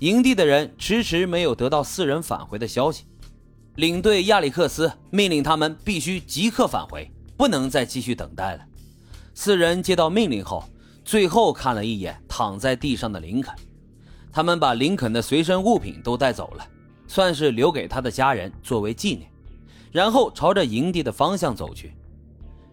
[0.00, 3.04] 营地的人迟迟没有得到四人返回的消息。
[3.74, 8.64] 领队亚历克斯命令他们必须即刻返回，不能再继续等待了。
[9.34, 10.64] 四人接到命令后，
[11.04, 13.54] 最后看了一眼躺在地上的林肯，
[14.32, 16.66] 他们把林肯的随身物品都带走了，
[17.06, 19.28] 算是留给他的家人作为纪念。
[19.90, 21.94] 然后朝着营地的方向走去。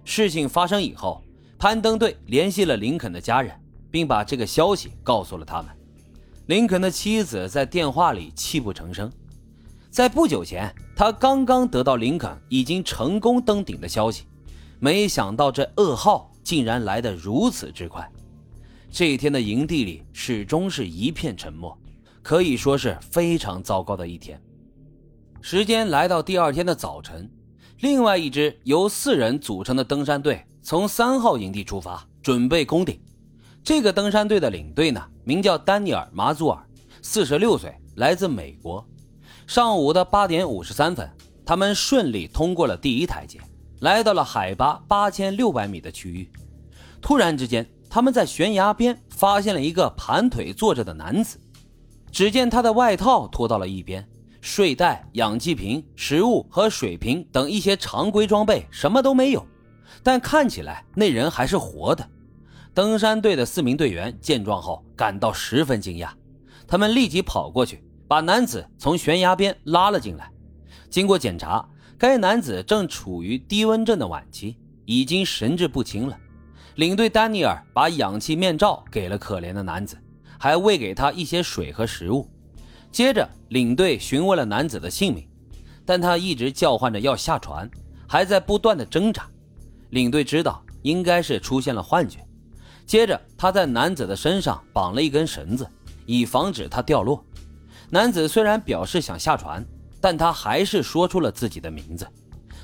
[0.04, 1.24] 事情发生以后，
[1.58, 3.52] 攀登队联系了林肯的家人，
[3.90, 5.75] 并把这个消息告诉了他们。
[6.48, 9.12] 林肯的妻子在电话里泣不成声。
[9.90, 14.26] 在不久前，他刚刚得到林肯已经成功登顶的消息，
[14.80, 18.08] 没想到这噩耗竟然来得如此之快。
[18.92, 21.76] 这一天的营地里始终是一片沉默，
[22.22, 24.40] 可以说是非常糟糕的一天。
[25.42, 27.28] 时间来到第二天的早晨，
[27.80, 33.00] 另外一支由四人组成的登山队从三号营地出发，准备攻顶。
[33.66, 36.64] 这个登山队的领队呢，名叫丹尼尔·马祖尔，
[37.02, 38.88] 四十六岁，来自美国。
[39.48, 41.10] 上午的八点五十三分，
[41.44, 43.40] 他们顺利通过了第一台阶，
[43.80, 46.32] 来到了海拔八千六百米的区域。
[47.02, 51.40] 突然之间，他们在悬崖边发现了一个盘腿坐着的男子。
[52.12, 54.08] 只见他的外套脱到了一边，
[54.42, 59.44] 睡袋、氧气瓶、食物和水瓶等一些常规装备什么都没有，
[60.04, 62.08] 但看起来那人还是活的。
[62.76, 66.10] 登山队的四名队员见状后感到十分惊讶，
[66.68, 67.82] 他们立即跑过去。
[68.08, 70.30] 把男子从悬崖边拉了进来。
[70.90, 71.68] 经过检查，
[71.98, 76.16] 该男子正处于低温症的晚期，已经神志不清了。
[76.76, 79.98] 领队丹尼尔把氧气面罩给了可怜的男子，
[80.38, 82.30] 还喂给他一些水和食物。
[82.92, 85.26] 接着，领队询问了男子的姓名，
[85.86, 87.72] 但他一直叫唤着要下船，
[88.06, 89.26] 还在不断的挣扎。
[89.92, 92.20] 领队知道应该是出现了幻觉。
[92.86, 95.68] 接着，他在男子的身上绑了一根绳子，
[96.06, 97.24] 以防止他掉落。
[97.90, 99.66] 男子虽然表示想下船，
[100.00, 102.08] 但他还是说出了自己的名字。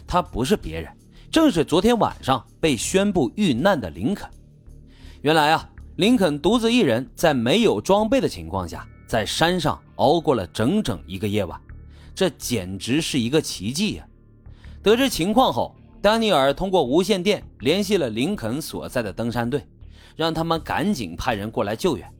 [0.06, 0.92] 他不是别人，
[1.32, 4.30] 正是昨天晚上被宣布遇难的林肯。
[5.22, 11.60] 原来啊，林肯独自一人在没有装备的情况下，在山上熬过了整整一个夜晚，
[12.14, 14.06] 这简直是一个奇迹呀！
[14.84, 19.64] 得知情况后，丹尼尔通过无线电联系了林肯所在的登山队，
[20.16, 22.14] 让他们赶紧派人过来救援。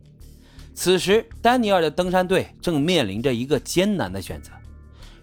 [0.74, 4.52] 此时，丹尼尔的登山队正面临着一个艰难的选择：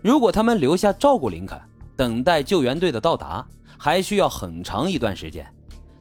[0.03, 1.59] 如果他们留下照顾林肯，
[1.97, 3.47] 等待救援队的到达，
[3.79, 5.47] 还需要很长一段时间，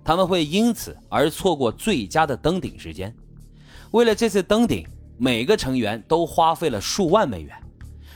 [0.04, 3.16] 他们会因此而错过最佳的登顶时间。
[3.92, 4.86] 为了这次登顶，
[5.18, 7.56] 每个成员都花费了数万美元。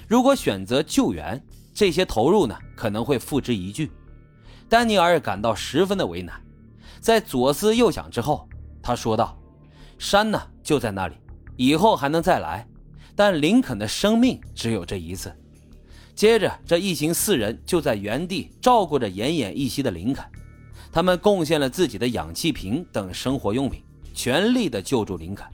[0.07, 1.41] 如果选择救援，
[1.73, 3.89] 这些投入呢可能会付之一炬。
[4.67, 6.39] 丹尼尔感到十分的为难，
[7.01, 8.47] 在左思右想之后，
[8.81, 9.37] 他说道
[9.97, 11.15] ：“山呢就在那里。”
[11.57, 12.67] 以后还能再来，
[13.15, 15.35] 但林肯的生命只有这一次。
[16.15, 20.23] 接着，这一行四人就在原地照顾着奄奄一息的林肯，
[20.91, 25.45] 他们贡献了自己的氧气瓶等生活用品，全力的救助林肯。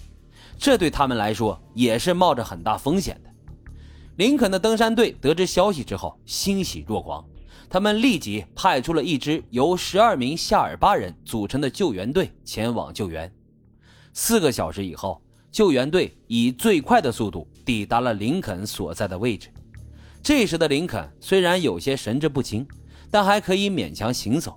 [0.57, 3.29] 这对他们来说也是冒着很大风险的。
[4.17, 7.23] 林肯的登山队得知消息之后欣喜若狂，
[7.69, 13.31] 他们立即派出了一支由十二名夏尔巴人组成的救援队前往救援。
[14.13, 15.21] 四个小时以后。
[15.49, 19.49] 救援队以最快的速度抵达了林肯所在的位置。
[20.21, 22.67] 这时的林肯虽然有些神志不清，
[23.09, 24.55] 但还可以勉强行走。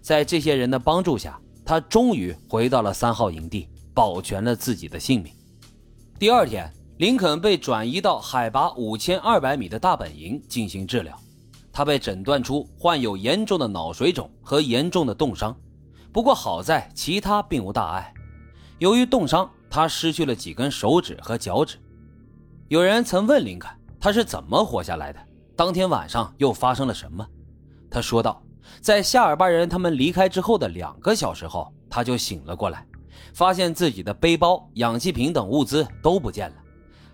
[0.00, 5.32] 在这些人的帮助下，他终于回到了三号营地，保全了自己的性命。
[6.18, 11.16] 第二天，林肯被转移到海拔五千二百米的大本营进行治疗。
[11.74, 15.54] 他被诊断出患有严重的脑水肿和严重的冻伤，
[16.12, 18.14] 不过好在其他并无大碍。
[18.78, 21.76] 由于冻伤，他失去了几根手指和脚趾。
[22.68, 23.68] 有人曾问林肯，
[23.98, 25.18] 他是怎么活下来的？
[25.56, 27.26] 当天晚上又发生了什么？
[27.90, 28.40] 他说道
[28.80, 32.86] ：“在夏尔巴人他们离开之后的两个小时后，他就醒了过来，
[33.32, 36.56] 发现自己的背包、氧气瓶等物资都不见了。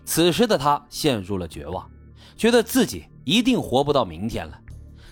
[0.05, 1.89] 此时的他陷入了绝望，
[2.37, 4.59] 觉得自己一定活不到明天了。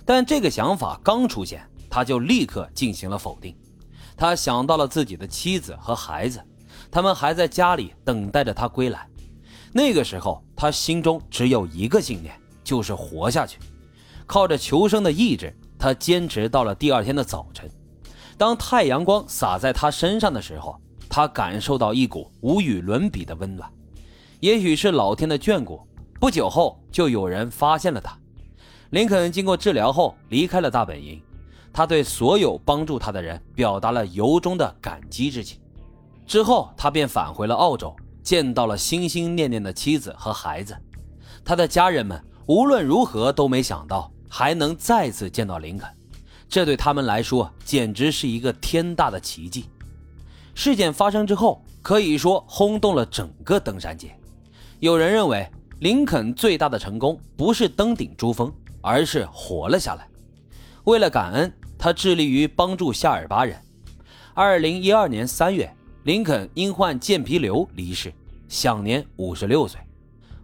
[0.05, 3.55] 但这个想法刚出现，他就立刻进行了否定。
[4.17, 6.43] 他想到了自己的妻子和孩子。”
[6.91, 9.07] 他们还在家里等待着他归来。
[9.71, 12.33] 那个时候，他心中只有一个信念，
[12.63, 13.59] 就是活下去。
[14.25, 17.69] 靠着求生的意志，他坚持到了第二天的早晨。
[18.37, 20.79] 当太阳光洒在他身上的时候，
[21.09, 23.69] 他感受到一股无与伦比的温暖。
[24.39, 25.85] 也许是老天的眷顾，
[26.19, 28.17] 不久后就有人发现了他。
[28.89, 31.21] 林肯经过治疗后离开了大本营，
[31.71, 35.59] 他对所有帮助他的人表达了由衷的感激之情。
[36.25, 40.75] 之后，他便返回了澳洲，见到了心心念念的妻子和孩子。
[41.45, 45.89] 他的家人们无论如何都没想到还能再次见到林肯，
[46.49, 49.69] 这对他们来说简直是一个天大的奇迹。
[50.53, 54.13] 事件发生之后，可以说轰动了整个登山界。
[54.79, 60.05] 有人认为，林肯最大的成功不是登顶珠峰，而是活了下来。
[60.83, 63.57] 为了感恩，他致力于帮助夏尔巴人。
[64.33, 65.73] 二零一二年三月，
[66.03, 68.13] 林肯因患健脾瘤离世，
[68.49, 69.79] 享年五十六岁。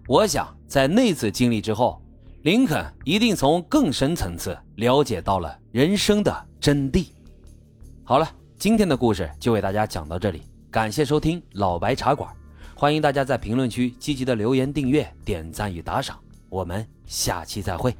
[0.07, 2.01] 我想，在那次经历之后，
[2.43, 7.07] 林肯一定从更深层次了解到了人生的真谛。
[8.05, 12.33] 好了，今天的故事就为大家讲到这里，感谢收听老白茶馆，
[12.77, 16.19] 欢迎大家在评论区积极的留言、订阅、点赞与打赏，
[16.49, 17.95] 我们下期再会。